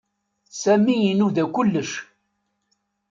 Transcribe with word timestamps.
Sami 0.61 0.95
inuda 1.09 1.43
kullec. 1.55 1.91